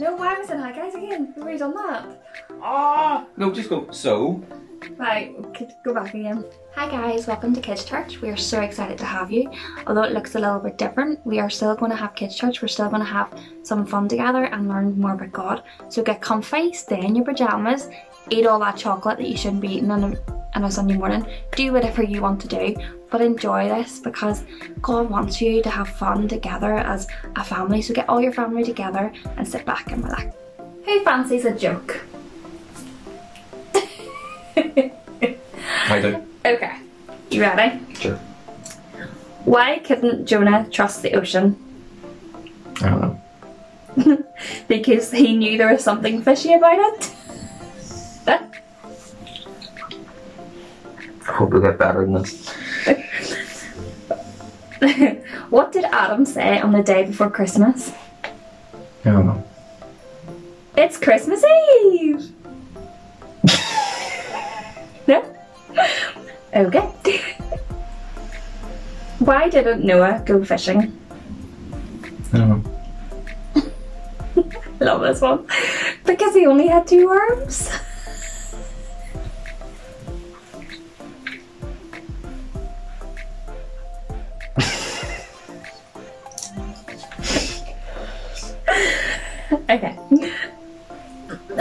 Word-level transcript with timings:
No, 0.00 0.16
why 0.16 0.32
am 0.32 0.40
I 0.40 0.46
saying 0.46 0.60
hi 0.60 0.72
guys 0.72 0.94
again? 0.94 1.34
We've 1.36 1.44
already 1.44 1.58
done 1.58 1.74
that. 1.74 2.22
Ah! 2.62 3.26
No, 3.36 3.52
just 3.52 3.68
go. 3.68 3.86
So. 3.90 4.42
Right, 4.96 5.36
go 5.84 5.92
back 5.92 6.14
again. 6.14 6.42
Hi 6.74 6.90
guys, 6.90 7.26
welcome 7.26 7.54
to 7.54 7.60
Kids 7.60 7.84
Church. 7.84 8.18
We 8.22 8.30
are 8.30 8.36
so 8.36 8.62
excited 8.62 8.96
to 8.96 9.04
have 9.04 9.30
you. 9.30 9.52
Although 9.86 10.04
it 10.04 10.12
looks 10.12 10.36
a 10.36 10.38
little 10.38 10.58
bit 10.58 10.78
different, 10.78 11.20
we 11.26 11.38
are 11.38 11.50
still 11.50 11.74
going 11.74 11.90
to 11.90 11.98
have 11.98 12.14
Kids 12.14 12.34
Church. 12.34 12.62
We're 12.62 12.68
still 12.68 12.88
going 12.88 13.02
to 13.02 13.12
have 13.12 13.38
some 13.62 13.84
fun 13.84 14.08
together 14.08 14.44
and 14.44 14.70
learn 14.70 14.98
more 14.98 15.12
about 15.12 15.32
God. 15.32 15.64
So 15.90 16.02
get 16.02 16.22
comfy, 16.22 16.72
stay 16.72 17.04
in 17.04 17.14
your 17.14 17.26
pajamas, 17.26 17.90
eat 18.30 18.46
all 18.46 18.58
that 18.60 18.78
chocolate 18.78 19.18
that 19.18 19.28
you 19.28 19.36
shouldn't 19.36 19.60
be 19.60 19.74
eating 19.74 19.90
on 19.90 20.04
a, 20.04 20.39
on 20.54 20.64
a 20.64 20.70
Sunday 20.70 20.96
morning. 20.96 21.26
Do 21.56 21.72
whatever 21.72 22.02
you 22.02 22.20
want 22.20 22.40
to 22.42 22.48
do, 22.48 22.76
but 23.10 23.20
enjoy 23.20 23.68
this 23.68 23.98
because 23.98 24.44
God 24.80 25.10
wants 25.10 25.40
you 25.40 25.62
to 25.62 25.70
have 25.70 25.88
fun 25.88 26.28
together 26.28 26.74
as 26.74 27.06
a 27.36 27.44
family. 27.44 27.82
So 27.82 27.94
get 27.94 28.08
all 28.08 28.20
your 28.20 28.32
family 28.32 28.64
together 28.64 29.12
and 29.36 29.46
sit 29.46 29.64
back 29.64 29.92
and 29.92 30.04
relax. 30.04 30.34
Who 30.84 31.04
fancies 31.04 31.44
a 31.44 31.52
joke? 31.52 32.00
I 34.56 36.00
do. 36.00 36.24
Okay, 36.44 36.78
you 37.30 37.40
ready? 37.42 37.80
Sure. 37.94 38.16
Why 39.44 39.78
couldn't 39.78 40.26
Jonah 40.26 40.68
trust 40.70 41.02
the 41.02 41.14
ocean? 41.14 41.56
I 42.80 42.88
don't 42.88 43.00
know. 43.00 44.24
because 44.68 45.10
he 45.10 45.36
knew 45.36 45.58
there 45.58 45.72
was 45.72 45.82
something 45.82 46.22
fishy 46.22 46.52
about 46.54 46.78
it. 46.78 47.14
Hope 51.40 51.52
we 51.54 51.60
get 51.62 51.78
better 51.78 52.04
than 52.04 52.12
this. 52.12 52.50
what 55.48 55.72
did 55.72 55.84
Adam 55.84 56.26
say 56.26 56.60
on 56.60 56.72
the 56.72 56.82
day 56.82 57.06
before 57.06 57.30
Christmas? 57.30 57.94
I 59.04 59.06
don't 59.10 59.24
know. 59.24 59.42
It's 60.76 60.98
Christmas 60.98 61.42
Eve! 61.42 62.30
no? 65.06 65.24
Okay. 66.54 66.90
Why 69.20 69.48
didn't 69.48 69.82
Noah 69.82 70.22
go 70.26 70.44
fishing? 70.44 70.94
I 72.34 72.36
don't 72.36 72.48
know. 72.50 72.62
Love 74.80 75.00
this 75.00 75.22
one. 75.22 75.46
Because 76.04 76.34
he 76.34 76.44
only 76.46 76.68
had 76.68 76.86
two 76.86 77.08
arms. 77.08 77.70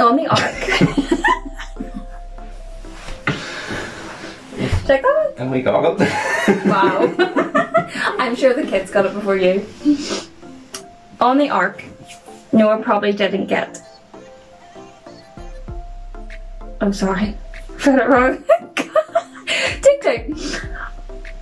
On 0.10 0.16
the 0.16 0.26
ark. 0.26 0.40
Check 4.88 5.04
that 5.04 5.34
And 5.38 5.52
we 5.52 5.62
got 5.62 6.02
it. 6.02 6.66
Wow. 6.66 7.14
I'm 8.18 8.36
sure 8.36 8.56
the 8.56 8.66
kids 8.66 8.90
got 8.90 9.06
it 9.06 9.14
before 9.14 9.36
you. 9.36 9.64
On 11.22 11.38
the 11.38 11.52
ark, 11.52 11.84
Noah 12.52 12.82
probably 12.82 13.12
didn't 13.12 13.46
get. 13.46 13.80
I'm 16.82 16.92
sorry. 16.92 17.38
Read 17.86 18.00
it 18.00 18.10
wrong. 18.10 18.44
Tick 19.84 20.02
tick. 20.02 20.32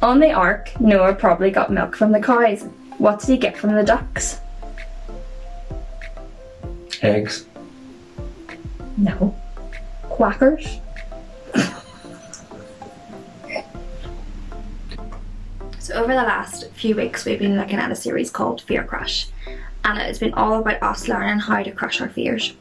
On 0.02 0.20
the 0.20 0.34
ark, 0.34 0.78
Noah 0.82 1.16
probably 1.16 1.52
got 1.52 1.72
milk 1.72 1.96
from 1.96 2.12
the 2.12 2.20
cows. 2.20 2.64
What 2.98 3.22
did 3.22 3.30
he 3.30 3.38
get 3.38 3.56
from 3.56 3.76
the 3.76 3.84
ducks? 3.86 4.42
Eggs. 7.02 7.46
No. 8.98 9.36
Quackers. 10.04 10.80
so 15.80 15.94
over 15.94 16.08
the 16.08 16.16
last 16.16 16.72
few 16.72 16.96
weeks 16.96 17.24
we've 17.24 17.40
been 17.40 17.58
looking 17.58 17.78
at 17.78 17.92
a 17.92 17.96
series 17.96 18.32
called 18.32 18.62
Fear 18.62 18.84
Crush 18.84 19.28
and 19.86 20.00
it's 20.00 20.18
been 20.20 20.34
all 20.34 20.56
about 20.56 20.82
us 20.82 21.08
learning 21.08 21.40
how 21.40 21.62
to 21.62 21.72
crush 21.72 22.02
our 22.02 22.10
fears. 22.10 22.54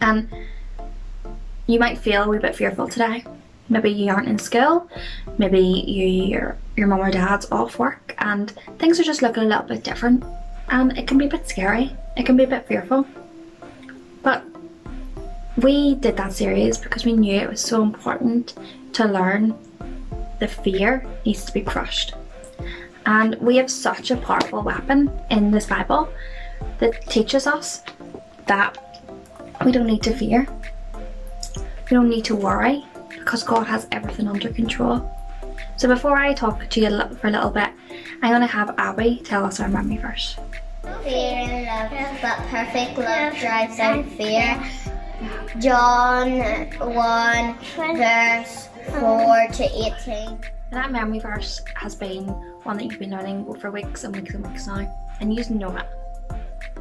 And 0.00 0.28
you 1.66 1.78
might 1.78 1.98
feel 1.98 2.22
a 2.22 2.28
wee 2.28 2.38
bit 2.38 2.54
fearful 2.54 2.88
today. 2.88 3.24
Maybe 3.68 3.90
you 3.90 4.12
aren't 4.12 4.28
in 4.28 4.38
school, 4.38 4.88
maybe 5.38 5.58
you, 5.58 6.06
your, 6.06 6.56
your 6.76 6.86
mum 6.86 7.00
or 7.00 7.10
dad's 7.10 7.50
off 7.50 7.78
work 7.78 8.14
and 8.18 8.50
things 8.78 9.00
are 9.00 9.04
just 9.04 9.20
looking 9.22 9.42
a 9.42 9.46
little 9.46 9.64
bit 9.64 9.82
different 9.82 10.22
and 10.68 10.96
it 10.96 11.08
can 11.08 11.18
be 11.18 11.26
a 11.26 11.30
bit 11.30 11.48
scary, 11.48 11.96
it 12.16 12.24
can 12.24 12.36
be 12.36 12.44
a 12.44 12.48
bit 12.48 12.66
fearful. 12.66 13.06
We 15.56 15.94
did 15.94 16.16
that 16.16 16.32
series 16.32 16.78
because 16.78 17.04
we 17.04 17.12
knew 17.12 17.40
it 17.40 17.48
was 17.48 17.60
so 17.60 17.82
important 17.82 18.54
to 18.94 19.04
learn 19.04 19.54
the 20.40 20.48
fear 20.48 21.06
needs 21.24 21.44
to 21.44 21.52
be 21.52 21.60
crushed. 21.60 22.14
And 23.06 23.36
we 23.36 23.56
have 23.56 23.70
such 23.70 24.10
a 24.10 24.16
powerful 24.16 24.62
weapon 24.62 25.10
in 25.30 25.52
this 25.52 25.66
Bible 25.66 26.08
that 26.78 27.06
teaches 27.08 27.46
us 27.46 27.82
that 28.46 28.76
we 29.64 29.70
don't 29.70 29.86
need 29.86 30.02
to 30.02 30.16
fear. 30.16 30.48
We 31.90 31.94
don't 31.94 32.08
need 32.08 32.24
to 32.24 32.34
worry 32.34 32.84
because 33.10 33.44
God 33.44 33.66
has 33.68 33.86
everything 33.92 34.26
under 34.26 34.48
control. 34.48 35.08
So 35.76 35.86
before 35.86 36.16
I 36.16 36.34
talk 36.34 36.68
to 36.68 36.80
you 36.80 36.88
for 37.16 37.28
a 37.28 37.30
little 37.30 37.50
bit, 37.50 37.68
I'm 38.22 38.30
going 38.30 38.40
to 38.40 38.46
have 38.46 38.74
Abby 38.78 39.20
tell 39.24 39.44
us 39.44 39.60
our 39.60 39.68
memory 39.68 39.98
verse. 39.98 40.36
Fear 40.82 41.12
and 41.12 41.90
love, 41.92 42.18
but 42.22 42.38
perfect 42.48 42.98
love 42.98 43.36
drives 43.38 43.78
out 43.78 44.04
fear. 44.06 44.60
John 45.60 46.32
1, 46.80 47.58
verse 47.76 48.68
4 48.88 49.46
to 49.52 49.94
18. 50.02 50.40
That 50.72 50.90
memory 50.90 51.20
verse 51.20 51.60
has 51.76 51.94
been 51.94 52.26
one 52.64 52.76
that 52.76 52.84
you've 52.84 52.98
been 52.98 53.10
learning 53.10 53.54
for 53.60 53.70
weeks 53.70 54.02
and 54.02 54.16
weeks 54.16 54.34
and 54.34 54.44
weeks 54.44 54.66
now, 54.66 55.16
and 55.20 55.32
you 55.32 55.48
know 55.50 55.76
it. 55.76 55.86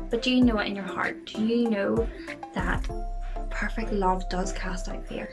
But 0.09 0.23
do 0.23 0.31
you 0.31 0.43
know 0.43 0.57
it 0.57 0.65
in 0.65 0.75
your 0.75 0.85
heart? 0.85 1.23
Do 1.27 1.45
you 1.45 1.69
know 1.69 2.07
that 2.55 2.83
perfect 3.51 3.91
love 3.91 4.27
does 4.27 4.51
cast 4.53 4.89
out 4.89 5.07
fear? 5.07 5.31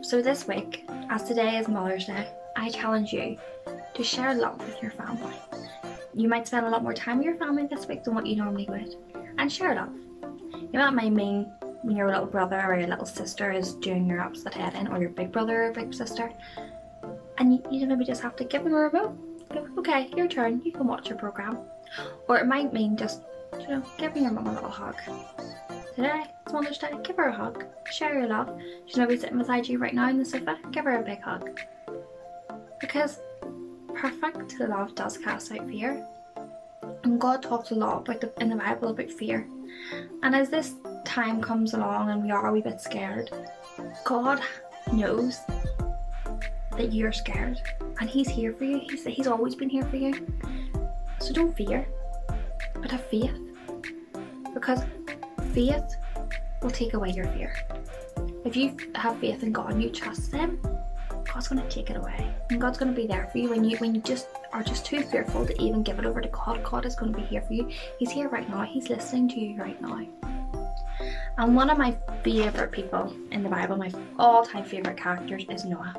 So 0.00 0.22
this 0.22 0.48
week, 0.48 0.88
as 1.10 1.24
today 1.24 1.58
is 1.58 1.68
Mother's 1.68 2.06
Day, 2.06 2.32
I 2.56 2.70
challenge 2.70 3.12
you 3.12 3.36
to 3.92 4.02
share 4.02 4.34
love 4.34 4.58
with 4.60 4.80
your 4.80 4.92
family. 4.92 5.36
You 6.14 6.28
might 6.28 6.46
spend 6.46 6.64
a 6.64 6.70
lot 6.70 6.82
more 6.82 6.94
time 6.94 7.18
with 7.18 7.26
your 7.26 7.36
family 7.36 7.66
this 7.66 7.86
week 7.86 8.02
than 8.04 8.14
what 8.14 8.26
you 8.26 8.36
normally 8.36 8.66
would, 8.70 8.94
and 9.36 9.52
share 9.52 9.74
love. 9.74 9.92
You 10.54 10.70
know 10.72 10.86
what 10.86 10.94
might 10.94 11.12
mean 11.12 11.52
when 11.88 11.96
your 11.96 12.06
little 12.06 12.26
brother 12.26 12.62
or 12.62 12.78
your 12.78 12.86
little 12.86 13.06
sister 13.06 13.50
is 13.50 13.72
doing 13.72 14.06
your 14.06 14.20
opposite 14.20 14.52
head 14.52 14.74
in, 14.74 14.88
or 14.88 15.00
your 15.00 15.08
big 15.08 15.32
brother 15.32 15.64
or 15.64 15.72
big 15.72 15.94
sister, 15.94 16.30
and 17.38 17.54
you, 17.54 17.62
you 17.70 17.86
maybe 17.86 18.04
just 18.04 18.20
have 18.20 18.36
to 18.36 18.44
give 18.44 18.62
them 18.62 18.74
a 18.74 18.76
remote. 18.76 19.16
Go, 19.48 19.66
okay, 19.78 20.10
your 20.14 20.28
turn. 20.28 20.60
You 20.62 20.70
can 20.70 20.86
watch 20.86 21.08
your 21.08 21.16
program. 21.16 21.58
Or 22.28 22.36
it 22.36 22.46
might 22.46 22.74
mean 22.74 22.94
just, 22.94 23.22
you 23.58 23.68
know, 23.68 23.82
giving 23.96 24.24
your 24.24 24.32
mum 24.32 24.48
a 24.48 24.52
little 24.52 24.68
hug. 24.68 24.96
Today, 25.96 26.24
it's 26.44 26.52
Mother's 26.52 26.76
Day. 26.76 26.92
Give 27.02 27.16
her 27.16 27.28
a 27.28 27.32
hug. 27.32 27.64
Share 27.90 28.18
your 28.18 28.28
love. 28.28 28.60
She's 28.84 28.98
maybe 28.98 29.16
sitting 29.16 29.38
beside 29.38 29.66
you 29.66 29.78
right 29.78 29.94
now 29.94 30.10
in 30.10 30.18
the 30.18 30.26
sofa. 30.26 30.58
Give 30.70 30.84
her 30.84 31.00
a 31.00 31.02
big 31.02 31.22
hug. 31.22 31.58
Because 32.82 33.18
perfect 33.94 34.60
love 34.60 34.94
does 34.94 35.16
cast 35.16 35.52
out 35.52 35.66
fear. 35.66 36.06
And 37.04 37.18
God 37.18 37.42
talks 37.42 37.70
a 37.70 37.74
lot 37.74 38.06
about 38.06 38.20
the, 38.20 38.32
in 38.42 38.50
the 38.50 38.56
Bible 38.56 38.88
about 38.90 39.10
fear. 39.10 39.48
And 40.22 40.36
as 40.36 40.50
this 40.50 40.74
time 41.18 41.40
comes 41.40 41.74
along 41.74 42.10
and 42.10 42.22
we 42.22 42.30
are 42.30 42.46
a 42.46 42.52
wee 42.52 42.60
bit 42.60 42.80
scared, 42.80 43.28
God 44.04 44.40
knows 44.92 45.40
that 46.76 46.92
you're 46.92 47.10
scared 47.10 47.60
and 48.00 48.08
he's 48.08 48.28
here 48.28 48.52
for 48.52 48.62
you. 48.62 48.78
He's, 48.88 49.04
he's 49.04 49.26
always 49.26 49.56
been 49.56 49.68
here 49.68 49.84
for 49.86 49.96
you. 49.96 50.14
So 51.20 51.32
don't 51.32 51.56
fear, 51.56 51.88
but 52.80 52.92
have 52.92 53.04
faith. 53.06 53.36
Because 54.54 54.82
faith 55.52 55.96
will 56.62 56.70
take 56.70 56.94
away 56.94 57.10
your 57.10 57.26
fear. 57.32 57.52
If 58.44 58.54
you 58.54 58.76
have 58.94 59.18
faith 59.18 59.42
in 59.42 59.50
God 59.52 59.72
and 59.72 59.82
you 59.82 59.90
trust 59.90 60.32
him, 60.32 60.60
God's 61.24 61.48
gonna 61.48 61.68
take 61.68 61.90
it 61.90 61.96
away. 61.96 62.32
And 62.50 62.60
God's 62.60 62.78
gonna 62.78 62.92
be 62.92 63.08
there 63.08 63.26
for 63.32 63.38
you 63.38 63.50
when 63.50 63.64
you 63.64 63.76
when 63.78 63.92
you 63.92 64.00
just 64.02 64.28
are 64.52 64.62
just 64.62 64.86
too 64.86 65.02
fearful 65.02 65.44
to 65.44 65.60
even 65.60 65.82
give 65.82 65.98
it 65.98 66.06
over 66.06 66.20
to 66.20 66.28
God. 66.28 66.62
God 66.62 66.86
is 66.86 66.94
gonna 66.94 67.10
be 67.10 67.22
here 67.22 67.42
for 67.42 67.54
you. 67.54 67.68
He's 67.98 68.12
here 68.12 68.28
right 68.28 68.48
now. 68.48 68.62
He's 68.62 68.88
listening 68.88 69.28
to 69.30 69.40
you 69.40 69.56
right 69.56 69.82
now. 69.82 70.06
And 71.38 71.54
one 71.54 71.70
of 71.70 71.78
my 71.78 71.96
favourite 72.24 72.72
people 72.72 73.14
in 73.30 73.44
the 73.44 73.48
Bible, 73.48 73.76
my 73.76 73.92
all-time 74.18 74.64
favourite 74.64 74.98
characters 74.98 75.44
is 75.48 75.64
Noah. 75.64 75.94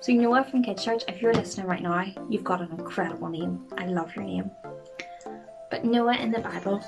So 0.00 0.12
Noah 0.12 0.42
from 0.42 0.64
Kids 0.64 0.84
Church, 0.84 1.04
if 1.06 1.22
you're 1.22 1.32
listening 1.32 1.68
right 1.68 1.80
now, 1.80 2.04
you've 2.28 2.42
got 2.42 2.60
an 2.60 2.72
incredible 2.72 3.28
name. 3.28 3.64
I 3.78 3.86
love 3.86 4.16
your 4.16 4.24
name. 4.24 4.50
But 5.70 5.84
Noah 5.84 6.16
in 6.16 6.32
the 6.32 6.40
Bible, 6.40 6.82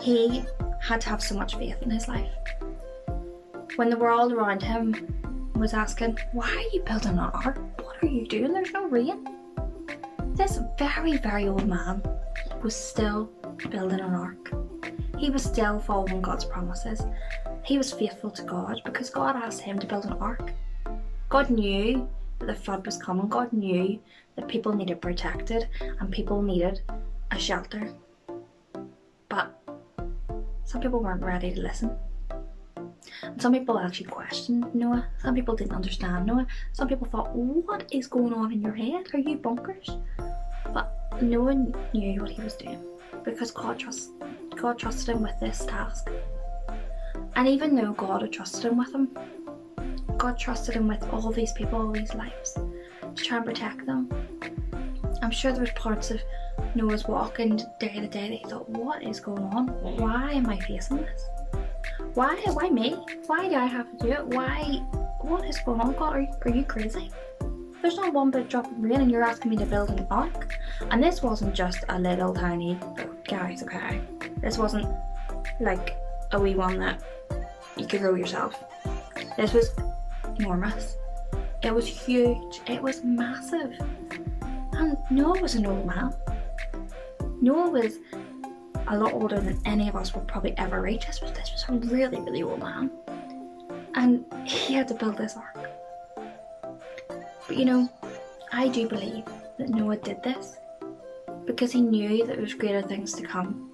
he 0.00 0.44
had 0.82 1.00
to 1.00 1.08
have 1.08 1.22
so 1.22 1.34
much 1.34 1.56
faith 1.56 1.80
in 1.80 1.90
his 1.90 2.08
life. 2.08 2.30
When 3.76 3.88
the 3.88 3.96
world 3.96 4.30
around 4.30 4.62
him 4.62 5.52
was 5.56 5.72
asking, 5.72 6.18
Why 6.32 6.46
are 6.46 6.74
you 6.74 6.82
building 6.82 7.12
an 7.12 7.20
ark? 7.20 7.58
What 7.82 7.96
are 8.02 8.06
you 8.06 8.26
doing? 8.26 8.52
There's 8.52 8.72
no 8.72 8.86
rain. 8.86 9.26
This 10.34 10.60
very, 10.78 11.16
very 11.16 11.48
old 11.48 11.66
man 11.66 12.02
was 12.62 12.76
still 12.76 13.30
building 13.70 14.00
an 14.00 14.14
ark. 14.14 14.59
He 15.20 15.28
was 15.28 15.44
still 15.44 15.78
following 15.78 16.22
God's 16.22 16.46
promises. 16.46 17.02
He 17.62 17.76
was 17.76 17.92
faithful 17.92 18.30
to 18.30 18.42
God 18.42 18.80
because 18.86 19.10
God 19.10 19.36
asked 19.36 19.60
him 19.60 19.78
to 19.78 19.86
build 19.86 20.06
an 20.06 20.14
ark. 20.14 20.50
God 21.28 21.50
knew 21.50 22.08
that 22.38 22.46
the 22.46 22.54
flood 22.54 22.86
was 22.86 22.96
coming. 22.96 23.28
God 23.28 23.52
knew 23.52 24.00
that 24.34 24.48
people 24.48 24.72
needed 24.72 25.02
protected 25.02 25.68
and 25.82 26.10
people 26.10 26.40
needed 26.40 26.80
a 27.30 27.38
shelter. 27.38 27.92
But 29.28 29.54
some 30.64 30.80
people 30.80 31.00
weren't 31.00 31.22
ready 31.22 31.52
to 31.52 31.60
listen. 31.60 31.94
And 33.22 33.42
some 33.42 33.52
people 33.52 33.78
actually 33.78 34.06
questioned 34.06 34.74
Noah. 34.74 35.06
Some 35.18 35.34
people 35.34 35.54
didn't 35.54 35.74
understand 35.74 36.24
Noah. 36.24 36.46
Some 36.72 36.88
people 36.88 37.06
thought, 37.06 37.28
What 37.34 37.84
is 37.92 38.06
going 38.06 38.32
on 38.32 38.54
in 38.54 38.62
your 38.62 38.74
head? 38.74 39.08
Are 39.12 39.18
you 39.18 39.36
bonkers? 39.36 40.00
But 40.72 40.90
Noah 41.20 41.56
knew 41.92 42.22
what 42.22 42.30
he 42.30 42.40
was 42.40 42.54
doing 42.54 42.82
because 43.22 43.50
God, 43.50 43.78
trust, 43.78 44.10
God 44.60 44.78
trusted 44.78 45.16
him 45.16 45.22
with 45.22 45.40
this 45.40 45.64
task. 45.64 46.10
And 47.34 47.48
even 47.48 47.74
though 47.74 47.92
God 47.92 48.20
had 48.20 48.32
trusted 48.32 48.66
him 48.66 48.76
with 48.76 48.94
him, 48.94 49.08
God 50.18 50.38
trusted 50.38 50.74
him 50.74 50.86
with 50.86 51.02
all 51.10 51.32
these 51.32 51.52
people, 51.52 51.80
all 51.80 51.92
these 51.92 52.12
lives, 52.12 52.58
to 53.14 53.24
try 53.24 53.38
and 53.38 53.46
protect 53.46 53.86
them. 53.86 54.10
I'm 55.22 55.30
sure 55.30 55.52
there 55.52 55.62
was 55.62 55.70
parts 55.70 56.10
of 56.10 56.20
Noah's 56.74 57.08
walk 57.08 57.38
and 57.38 57.64
day 57.78 57.94
to 57.94 58.06
day 58.06 58.28
that 58.28 58.38
he 58.38 58.44
thought, 58.50 58.68
what 58.68 59.02
is 59.02 59.18
going 59.18 59.42
on? 59.44 59.68
Why 59.96 60.32
am 60.32 60.46
I 60.50 60.58
facing 60.60 60.98
this? 60.98 61.24
Why? 62.12 62.36
Why 62.52 62.68
me? 62.68 62.96
Why 63.28 63.48
do 63.48 63.54
I 63.54 63.64
have 63.64 63.90
to 63.96 64.06
do 64.06 64.12
it? 64.12 64.26
Why? 64.26 64.82
What 65.22 65.46
is 65.46 65.58
going 65.60 65.80
on, 65.80 65.94
God? 65.94 66.16
Are 66.16 66.20
you, 66.20 66.28
are 66.44 66.50
you 66.50 66.64
crazy? 66.64 67.10
There's 67.80 67.96
not 67.96 68.12
one 68.12 68.30
bit 68.30 68.50
drop 68.50 68.66
of 68.66 68.78
rain 68.78 69.00
and 69.00 69.10
you're 69.10 69.22
asking 69.22 69.52
me 69.52 69.56
to 69.56 69.64
build 69.64 69.88
an 69.88 70.06
ark. 70.10 70.52
And 70.90 71.02
this 71.02 71.22
wasn't 71.22 71.54
just 71.54 71.82
a 71.88 71.98
little 71.98 72.34
tiny 72.34 72.78
guys, 73.30 73.62
okay? 73.62 74.00
This 74.38 74.58
wasn't 74.58 74.92
like 75.60 75.96
a 76.32 76.40
wee 76.40 76.56
one 76.56 76.80
that 76.80 77.00
you 77.76 77.86
could 77.86 78.02
row 78.02 78.16
yourself. 78.16 78.62
This 79.36 79.52
was 79.52 79.70
enormous. 80.38 80.96
It 81.62 81.72
was 81.72 81.86
huge. 81.86 82.60
It 82.66 82.82
was 82.82 83.04
massive. 83.04 83.78
And 84.72 84.96
Noah 85.10 85.40
was 85.40 85.54
an 85.54 85.66
old 85.66 85.86
man. 85.86 86.12
Noah 87.40 87.70
was 87.70 87.98
a 88.88 88.98
lot 88.98 89.12
older 89.12 89.40
than 89.40 89.60
any 89.64 89.88
of 89.88 89.94
us 89.94 90.12
will 90.12 90.22
probably 90.22 90.54
ever 90.58 90.80
reach. 90.82 91.06
This 91.06 91.20
was, 91.20 91.30
this 91.32 91.52
was 91.52 91.64
a 91.68 91.86
really, 91.86 92.20
really 92.20 92.42
old 92.42 92.58
man. 92.58 92.90
And 93.94 94.24
he 94.44 94.74
had 94.74 94.88
to 94.88 94.94
build 94.94 95.16
this 95.16 95.36
ark. 95.36 95.70
But 97.46 97.56
you 97.56 97.64
know, 97.64 97.88
I 98.52 98.66
do 98.68 98.88
believe 98.88 99.24
that 99.58 99.68
Noah 99.68 99.98
did 99.98 100.20
this 100.24 100.59
because 101.50 101.72
he 101.72 101.80
knew 101.80 102.18
that 102.18 102.34
there 102.34 102.42
was 102.42 102.54
greater 102.54 102.82
things 102.82 103.12
to 103.14 103.22
come. 103.22 103.70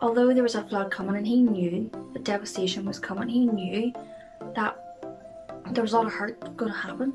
Although 0.00 0.32
there 0.32 0.42
was 0.42 0.54
a 0.54 0.62
flood 0.62 0.90
coming 0.90 1.16
and 1.16 1.26
he 1.26 1.42
knew 1.42 1.90
that 2.12 2.24
devastation 2.24 2.84
was 2.84 2.98
coming, 2.98 3.28
he 3.28 3.46
knew 3.46 3.92
that 4.54 4.76
there 5.72 5.82
was 5.82 5.92
a 5.92 5.96
lot 5.96 6.06
of 6.06 6.12
hurt 6.12 6.56
going 6.56 6.70
to 6.70 6.78
happen. 6.78 7.12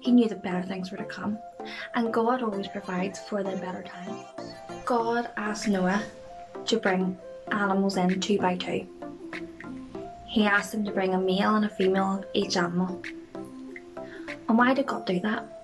He 0.00 0.12
knew 0.12 0.28
that 0.28 0.42
better 0.42 0.62
things 0.62 0.90
were 0.90 0.96
to 0.96 1.04
come. 1.04 1.38
And 1.94 2.12
God 2.12 2.42
always 2.42 2.68
provides 2.68 3.18
for 3.18 3.42
the 3.42 3.56
better 3.56 3.82
times. 3.82 4.24
God 4.86 5.28
asked 5.36 5.68
Noah 5.68 6.02
to 6.66 6.78
bring 6.78 7.18
animals 7.50 7.96
in 7.96 8.20
two 8.20 8.38
by 8.38 8.56
two. 8.56 8.86
He 10.26 10.46
asked 10.46 10.72
him 10.72 10.84
to 10.84 10.92
bring 10.92 11.14
a 11.14 11.18
male 11.18 11.56
and 11.56 11.64
a 11.64 11.68
female 11.68 12.20
of 12.20 12.24
each 12.34 12.56
animal. 12.56 13.02
And 14.48 14.56
why 14.56 14.74
did 14.74 14.86
God 14.86 15.04
do 15.06 15.20
that? 15.20 15.59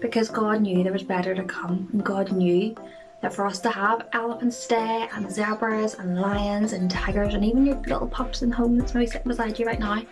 Because 0.00 0.28
God 0.28 0.62
knew 0.62 0.82
there 0.82 0.92
was 0.92 1.02
better 1.02 1.34
to 1.34 1.42
come, 1.44 1.88
and 1.92 2.04
God 2.04 2.32
knew 2.32 2.76
that 3.22 3.32
for 3.32 3.46
us 3.46 3.58
to 3.60 3.70
have 3.70 4.06
elephants 4.12 4.66
today, 4.66 5.08
and 5.14 5.30
zebras, 5.30 5.94
and 5.94 6.20
lions, 6.20 6.72
and 6.72 6.90
tigers, 6.90 7.34
and 7.34 7.44
even 7.44 7.64
your 7.64 7.76
little 7.76 8.06
pups 8.06 8.42
in 8.42 8.50
the 8.50 8.56
home 8.56 8.76
that's 8.76 8.94
maybe 8.94 9.06
sitting 9.06 9.28
beside 9.28 9.58
you 9.58 9.66
right 9.66 9.80
now, 9.80 10.02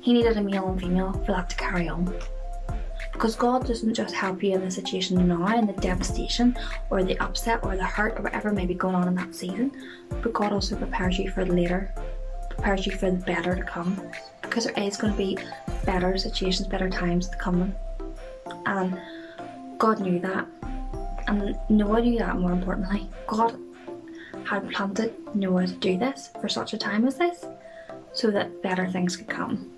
He 0.00 0.12
needed 0.12 0.36
a 0.36 0.42
male 0.42 0.68
and 0.68 0.80
female 0.80 1.12
for 1.24 1.32
that 1.32 1.50
to 1.50 1.56
carry 1.56 1.88
on. 1.88 2.12
Because 3.12 3.36
God 3.36 3.66
doesn't 3.66 3.94
just 3.94 4.14
help 4.14 4.42
you 4.42 4.54
in 4.54 4.64
the 4.64 4.70
situation 4.70 5.28
now, 5.28 5.56
in 5.56 5.66
the 5.66 5.72
devastation, 5.74 6.56
or 6.90 7.04
the 7.04 7.18
upset, 7.18 7.60
or 7.62 7.76
the 7.76 7.84
hurt, 7.84 8.18
or 8.18 8.22
whatever 8.22 8.50
may 8.50 8.66
be 8.66 8.74
going 8.74 8.94
on 8.94 9.06
in 9.06 9.14
that 9.14 9.34
season, 9.34 9.70
but 10.22 10.32
God 10.32 10.52
also 10.52 10.74
prepares 10.76 11.18
you 11.18 11.30
for 11.30 11.44
the 11.44 11.52
later, 11.52 11.92
prepares 12.48 12.86
you 12.86 12.92
for 12.92 13.10
the 13.10 13.18
better 13.18 13.54
to 13.54 13.62
come. 13.62 14.00
Because 14.42 14.64
there 14.64 14.82
is 14.82 14.96
going 14.96 15.12
to 15.12 15.18
be 15.18 15.38
better 15.84 16.16
situations, 16.18 16.66
better 16.66 16.90
times 16.90 17.28
to 17.28 17.36
come. 17.36 17.74
And 18.66 19.00
God 19.78 20.00
knew 20.00 20.18
that. 20.20 20.46
And 21.26 21.58
Noah 21.68 22.00
knew 22.00 22.18
that 22.18 22.38
more 22.38 22.52
importantly. 22.52 23.08
God 23.26 23.58
had 24.44 24.70
planted 24.70 25.14
Noah 25.34 25.66
to 25.66 25.74
do 25.74 25.98
this 25.98 26.30
for 26.40 26.48
such 26.48 26.72
a 26.72 26.78
time 26.78 27.06
as 27.06 27.16
this 27.16 27.44
so 28.12 28.30
that 28.30 28.62
better 28.62 28.88
things 28.88 29.16
could 29.16 29.28
come. 29.28 29.70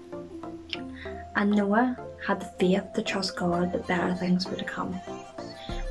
And 1.37 1.51
Noah 1.51 1.97
had 2.27 2.41
the 2.41 2.47
faith 2.59 2.93
to 2.95 3.03
trust 3.03 3.37
God 3.37 3.73
that 3.73 3.87
better 3.87 4.15
things 4.15 4.45
to 4.45 4.65
come. 4.65 5.01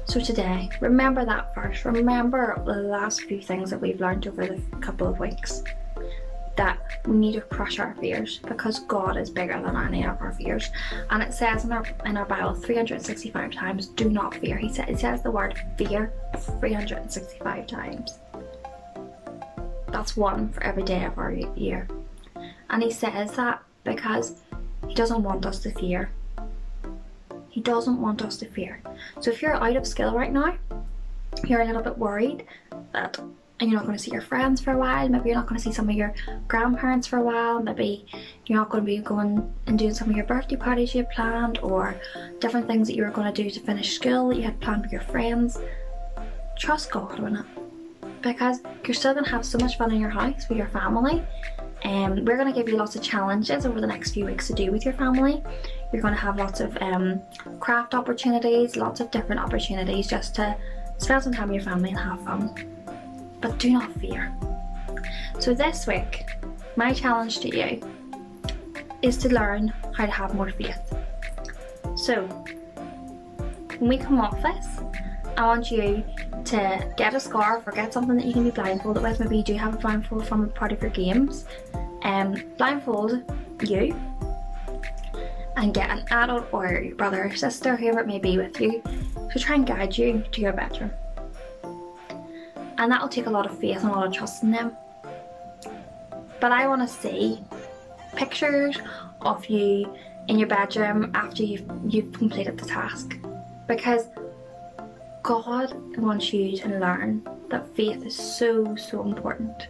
So 0.05 0.19
today, 0.19 0.69
remember 0.81 1.25
that 1.25 1.53
verse, 1.55 1.85
Remember 1.85 2.61
the 2.65 2.75
last 2.75 3.21
few 3.21 3.41
things 3.41 3.69
that 3.69 3.79
we've 3.79 3.99
learned 3.99 4.27
over 4.27 4.45
the 4.45 4.61
couple 4.81 5.07
of 5.07 5.19
weeks. 5.19 5.63
We 7.05 7.17
need 7.17 7.33
to 7.33 7.41
crush 7.41 7.79
our 7.79 7.95
fears 7.95 8.39
because 8.47 8.79
God 8.81 9.17
is 9.17 9.29
bigger 9.29 9.59
than 9.61 9.75
any 9.75 10.05
of 10.05 10.21
our 10.21 10.33
fears. 10.33 10.69
And 11.09 11.23
it 11.23 11.33
says 11.33 11.65
in 11.65 11.71
our 11.71 11.85
in 12.05 12.17
our 12.17 12.25
Bible 12.25 12.53
365 12.53 13.51
times, 13.51 13.87
do 13.87 14.09
not 14.09 14.35
fear. 14.35 14.57
He 14.57 14.69
says 14.69 14.85
it 14.87 14.99
says 14.99 15.23
the 15.23 15.31
word 15.31 15.59
fear 15.77 16.13
365 16.59 17.67
times. 17.67 18.19
That's 19.91 20.15
one 20.15 20.49
for 20.49 20.63
every 20.63 20.83
day 20.83 21.03
of 21.05 21.17
our 21.17 21.31
year. 21.31 21.87
And 22.69 22.81
he 22.81 22.91
says 22.91 23.33
that 23.33 23.61
because 23.83 24.41
he 24.87 24.93
doesn't 24.93 25.23
want 25.23 25.45
us 25.45 25.59
to 25.59 25.71
fear. 25.71 26.11
He 27.49 27.61
doesn't 27.61 27.99
want 27.99 28.21
us 28.21 28.37
to 28.37 28.45
fear. 28.45 28.81
So 29.19 29.31
if 29.31 29.41
you're 29.41 29.55
out 29.55 29.75
of 29.75 29.85
skill 29.85 30.13
right 30.13 30.31
now, 30.31 30.57
you're 31.45 31.61
a 31.61 31.65
little 31.65 31.81
bit 31.81 31.97
worried 31.97 32.45
that 32.93 33.19
and 33.61 33.69
you're 33.69 33.79
not 33.79 33.85
going 33.85 33.97
to 33.97 34.03
see 34.03 34.11
your 34.11 34.21
friends 34.21 34.59
for 34.59 34.71
a 34.71 34.77
while, 34.77 35.07
maybe 35.07 35.29
you're 35.29 35.37
not 35.37 35.47
going 35.47 35.57
to 35.57 35.63
see 35.63 35.71
some 35.71 35.87
of 35.87 35.95
your 35.95 36.13
grandparents 36.47 37.05
for 37.05 37.17
a 37.17 37.21
while, 37.21 37.61
maybe 37.61 38.07
you're 38.47 38.57
not 38.57 38.69
going 38.69 38.83
to 38.83 38.85
be 38.85 38.97
going 38.97 39.53
and 39.67 39.77
doing 39.77 39.93
some 39.93 40.09
of 40.09 40.15
your 40.15 40.25
birthday 40.25 40.55
parties 40.55 40.95
you 40.95 41.03
had 41.03 41.11
planned 41.11 41.59
or 41.59 41.95
different 42.39 42.65
things 42.65 42.87
that 42.87 42.95
you 42.95 43.03
were 43.03 43.11
going 43.11 43.31
to 43.31 43.43
do 43.43 43.49
to 43.51 43.59
finish 43.59 43.93
school 43.93 44.29
that 44.29 44.37
you 44.37 44.41
had 44.41 44.59
planned 44.59 44.81
with 44.81 44.91
your 44.91 45.01
friends. 45.01 45.59
Trust 46.57 46.91
God 46.91 47.19
on 47.19 47.37
it. 47.37 47.45
Because 48.23 48.61
you're 48.85 48.95
still 48.95 49.13
going 49.13 49.25
to 49.25 49.31
have 49.31 49.45
so 49.45 49.59
much 49.59 49.77
fun 49.77 49.91
in 49.91 49.99
your 49.99 50.09
house 50.09 50.49
with 50.49 50.57
your 50.57 50.67
family. 50.67 51.23
And 51.83 52.19
um, 52.19 52.25
we're 52.25 52.37
going 52.37 52.51
to 52.51 52.59
give 52.59 52.67
you 52.69 52.77
lots 52.77 52.95
of 52.95 53.01
challenges 53.01 53.65
over 53.65 53.81
the 53.81 53.87
next 53.87 54.11
few 54.11 54.25
weeks 54.25 54.47
to 54.47 54.53
do 54.53 54.71
with 54.71 54.85
your 54.85 54.93
family. 54.93 55.43
You're 55.91 56.01
going 56.01 56.13
to 56.13 56.19
have 56.19 56.37
lots 56.37 56.59
of 56.59 56.77
um, 56.81 57.21
craft 57.59 57.95
opportunities, 57.95 58.75
lots 58.75 58.99
of 58.99 59.09
different 59.09 59.41
opportunities 59.41 60.07
just 60.07 60.35
to 60.35 60.55
spend 60.97 61.23
some 61.23 61.33
time 61.33 61.49
with 61.49 61.55
your 61.55 61.63
family 61.63 61.89
and 61.89 61.99
have 61.99 62.23
fun 62.23 62.53
but 63.41 63.57
do 63.57 63.71
not 63.71 63.91
fear. 63.99 64.31
So, 65.39 65.53
this 65.53 65.87
week, 65.87 66.25
my 66.75 66.93
challenge 66.93 67.39
to 67.39 67.49
you 67.49 67.81
is 69.01 69.17
to 69.17 69.29
learn 69.29 69.73
how 69.93 70.05
to 70.05 70.11
have 70.11 70.35
more 70.35 70.51
faith. 70.51 70.93
So, 71.95 72.25
when 73.79 73.89
we 73.89 73.97
come 73.97 74.21
off 74.21 74.41
this, 74.41 74.67
I 75.37 75.45
want 75.45 75.71
you 75.71 76.03
to 76.45 76.93
get 76.97 77.15
a 77.15 77.19
scarf 77.19 77.65
or 77.65 77.71
get 77.71 77.93
something 77.93 78.15
that 78.17 78.25
you 78.25 78.33
can 78.33 78.43
be 78.43 78.51
blindfolded 78.51 79.01
with. 79.01 79.19
Maybe 79.19 79.37
you 79.37 79.43
do 79.43 79.55
have 79.55 79.73
a 79.73 79.77
blindfold 79.77 80.27
from 80.27 80.43
a 80.43 80.47
part 80.47 80.71
of 80.71 80.81
your 80.81 80.91
games. 80.91 81.45
Um, 82.03 82.35
blindfold 82.57 83.23
you 83.63 83.95
and 85.57 85.73
get 85.73 85.89
an 85.89 86.05
adult 86.11 86.47
or 86.51 86.81
your 86.83 86.95
brother 86.95 87.25
or 87.25 87.35
sister, 87.35 87.75
whoever 87.75 87.99
it 87.99 88.07
may 88.07 88.19
be 88.19 88.37
with 88.37 88.59
you, 88.59 88.81
to 89.31 89.39
try 89.39 89.55
and 89.55 89.65
guide 89.65 89.97
you 89.97 90.23
to 90.31 90.41
your 90.41 90.53
bedroom 90.53 90.91
and 92.81 92.91
that'll 92.91 93.07
take 93.07 93.27
a 93.27 93.29
lot 93.29 93.45
of 93.45 93.57
faith 93.59 93.77
and 93.77 93.91
a 93.91 93.91
lot 93.91 94.07
of 94.07 94.11
trust 94.11 94.41
in 94.41 94.49
them. 94.49 94.75
But 96.39 96.51
I 96.51 96.67
want 96.67 96.81
to 96.81 96.87
see 96.87 97.39
pictures 98.15 98.75
of 99.21 99.45
you 99.45 99.95
in 100.27 100.39
your 100.39 100.47
bedroom 100.47 101.11
after 101.13 101.43
you've 101.43 101.69
you've 101.85 102.11
completed 102.11 102.57
the 102.57 102.65
task, 102.65 103.15
because 103.67 104.07
God 105.21 105.73
wants 105.97 106.33
you 106.33 106.57
to 106.57 106.79
learn 106.79 107.23
that 107.49 107.69
faith 107.75 108.03
is 108.03 108.17
so 108.17 108.75
so 108.75 109.03
important 109.03 109.67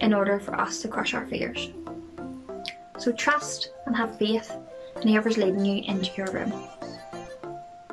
in 0.00 0.14
order 0.14 0.40
for 0.40 0.58
us 0.58 0.80
to 0.82 0.88
crush 0.88 1.12
our 1.12 1.26
fears. 1.26 1.68
So 2.98 3.12
trust 3.12 3.72
and 3.84 3.94
have 3.94 4.16
faith 4.18 4.50
in 5.02 5.08
whoever's 5.08 5.36
leading 5.36 5.66
you 5.66 5.82
into 5.84 6.10
your 6.16 6.30
room. 6.32 6.52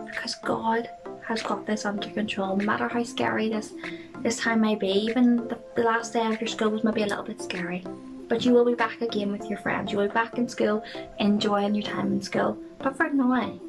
Because 0.06 0.36
God 0.36 0.90
has 1.28 1.42
got 1.42 1.66
this 1.66 1.86
under 1.86 2.10
control, 2.10 2.58
no 2.58 2.66
matter 2.66 2.88
how 2.88 3.04
scary 3.04 3.50
this 3.50 3.74
this 4.22 4.38
time 4.38 4.62
may 4.62 4.76
be. 4.76 4.88
Even 4.88 5.48
the, 5.48 5.58
the 5.76 5.84
last 5.84 6.14
day 6.14 6.26
of 6.26 6.40
your 6.40 6.48
school 6.48 6.70
was 6.70 6.84
maybe 6.84 7.04
a 7.04 7.08
little 7.08 7.24
bit 7.24 7.42
scary. 7.42 7.84
But 8.28 8.46
you 8.46 8.54
will 8.54 8.66
be 8.66 8.74
back 8.74 9.02
again 9.02 9.32
with 9.32 9.50
your 9.50 9.60
friends. 9.60 9.92
You 9.92 9.98
will 9.98 10.08
be 10.08 10.14
back 10.14 10.38
in 10.38 10.48
school, 10.48 10.84
enjoying 11.20 11.76
your 11.76 11.84
time 11.84 12.14
in 12.14 12.22
school. 12.22 12.58
But 12.80 12.96
for 12.96 13.10
now, 13.10 13.60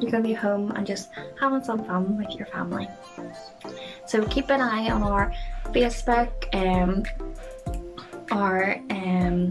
you're 0.00 0.10
going 0.10 0.22
to 0.22 0.28
be 0.28 0.34
home 0.34 0.70
and 0.72 0.86
just 0.86 1.08
having 1.40 1.62
some 1.64 1.84
fun 1.84 2.18
with 2.18 2.30
your 2.36 2.46
family. 2.46 2.88
So 4.06 4.24
keep 4.26 4.50
an 4.50 4.60
eye 4.60 4.90
on 4.90 5.02
our 5.02 5.32
Facebook, 5.66 6.32
um, 6.54 7.04
our 8.30 8.74
um, 8.90 9.50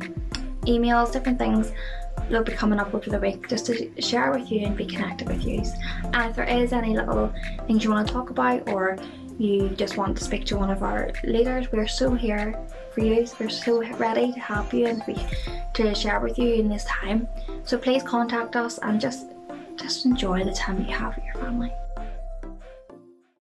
emails, 0.65 1.11
different 1.11 1.39
things 1.39 1.71
that'll 2.31 2.45
be 2.45 2.53
coming 2.53 2.79
up 2.79 2.93
over 2.93 3.09
the 3.09 3.19
week 3.19 3.47
just 3.47 3.65
to 3.67 4.01
share 4.01 4.31
with 4.31 4.51
you 4.51 4.65
and 4.65 4.75
be 4.75 4.85
connected 4.85 5.27
with 5.27 5.45
you. 5.45 5.63
And 6.13 6.29
if 6.29 6.35
there 6.35 6.45
is 6.45 6.73
any 6.73 6.95
little 6.95 7.33
things 7.67 7.83
you 7.83 7.91
want 7.91 8.07
to 8.07 8.13
talk 8.13 8.29
about 8.29 8.67
or 8.69 8.97
you 9.37 9.69
just 9.69 9.97
want 9.97 10.17
to 10.17 10.23
speak 10.23 10.45
to 10.45 10.57
one 10.57 10.69
of 10.69 10.83
our 10.83 11.11
leaders, 11.23 11.71
we're 11.71 11.87
so 11.87 12.13
here 12.13 12.57
for 12.93 13.01
you. 13.01 13.27
We're 13.39 13.49
so 13.49 13.83
ready 13.95 14.31
to 14.31 14.39
help 14.39 14.73
you 14.73 14.87
and 14.87 15.03
be, 15.05 15.15
to 15.73 15.93
share 15.93 16.19
with 16.19 16.37
you 16.37 16.53
in 16.55 16.69
this 16.69 16.85
time. 16.85 17.27
So 17.63 17.77
please 17.77 18.03
contact 18.03 18.55
us 18.55 18.77
and 18.79 18.99
just 18.99 19.27
just 19.77 20.05
enjoy 20.05 20.43
the 20.43 20.53
time 20.53 20.79
you 20.85 20.93
have 20.93 21.15
with 21.15 21.25
your 21.25 21.35
family. 21.35 21.71